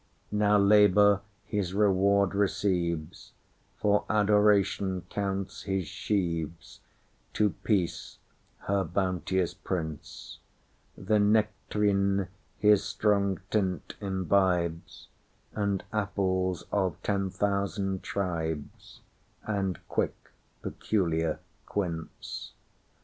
Now 0.31 0.57
labour 0.57 1.21
his 1.45 1.75
reward 1.75 2.33
receives, 2.33 3.33
For 3.77 4.03
Adoration 4.09 5.01
counts 5.11 5.61
his 5.61 5.85
sheaves, 5.85 6.79
To 7.33 7.51
peace, 7.63 8.17
her 8.61 8.83
bounteous 8.83 9.53
prince; 9.53 10.39
The 10.97 11.19
nect'rine 11.19 12.29
his 12.57 12.83
strong 12.83 13.41
tint 13.51 13.93
imbibes, 14.01 15.07
And 15.53 15.83
apples 15.93 16.63
of 16.71 16.99
ten 17.03 17.29
thousand 17.29 18.01
tribes, 18.01 19.01
And 19.43 19.77
quick 19.87 20.15
peculiar 20.63 21.41
quince. 21.67 22.53